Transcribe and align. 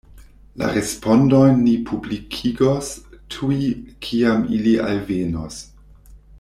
La 0.61 0.69
respondojn 0.75 1.59
ni 1.65 1.73
publikigos 1.89 2.91
tuj 3.35 3.61
kiam 4.07 4.51
ili 4.59 4.77
alvenos. 4.91 5.65